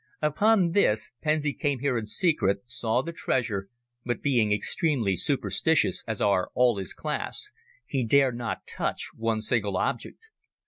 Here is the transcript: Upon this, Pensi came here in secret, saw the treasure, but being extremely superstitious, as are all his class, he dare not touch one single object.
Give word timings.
Upon 0.23 0.71
this, 0.71 1.11
Pensi 1.23 1.53
came 1.53 1.77
here 1.77 1.95
in 1.95 2.07
secret, 2.07 2.63
saw 2.65 3.03
the 3.03 3.11
treasure, 3.13 3.69
but 4.03 4.23
being 4.23 4.51
extremely 4.51 5.15
superstitious, 5.15 6.03
as 6.07 6.19
are 6.19 6.49
all 6.55 6.79
his 6.79 6.91
class, 6.91 7.51
he 7.85 8.03
dare 8.03 8.31
not 8.31 8.65
touch 8.65 9.11
one 9.15 9.41
single 9.41 9.77
object. 9.77 10.29